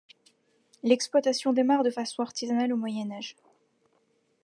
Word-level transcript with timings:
L'exploitation 0.81 1.53
démarre 1.53 1.83
de 1.83 1.91
façon 1.91 2.23
artisanale 2.23 2.73
au 2.73 2.75
moyen-age. 2.75 3.35